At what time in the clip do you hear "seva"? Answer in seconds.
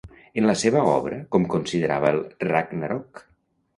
0.61-0.81